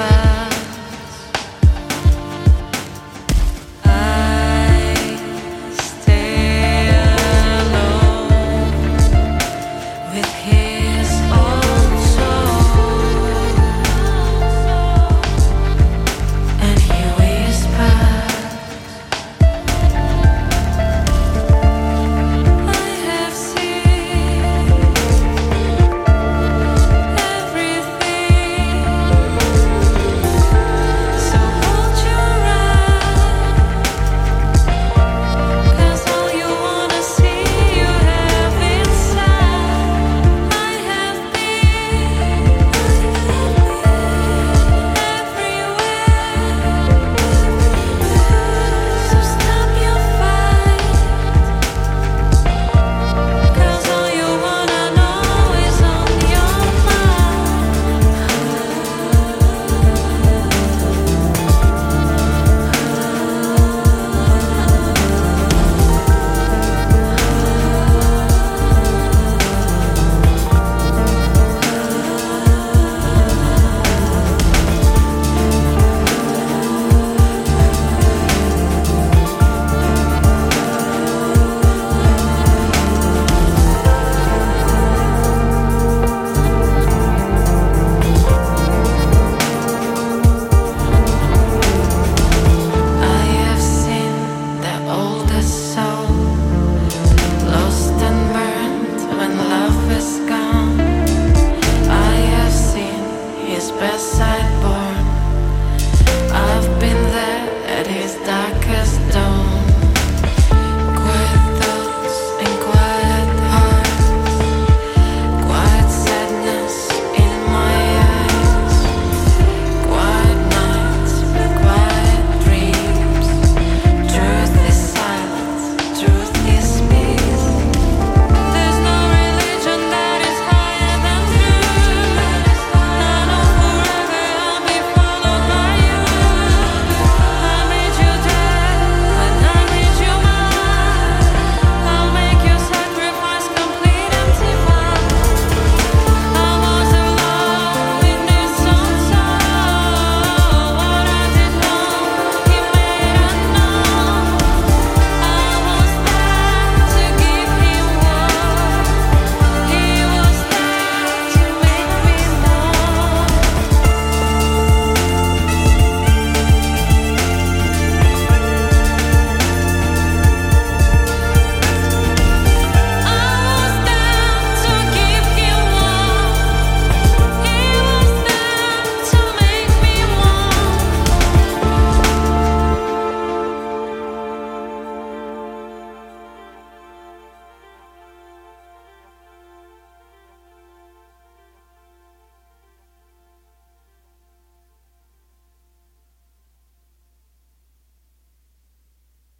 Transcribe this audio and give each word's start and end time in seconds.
pas. 0.00 0.29